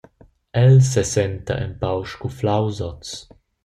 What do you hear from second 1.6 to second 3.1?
empau scuflaus oz.